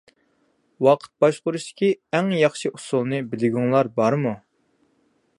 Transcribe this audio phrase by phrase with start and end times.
[0.85, 1.89] ۋاقىت باشقۇرۇشتىكى
[2.19, 4.33] ئەڭ ياخشى ئۇسۇلنى بىلگۈڭلار بارمۇ؟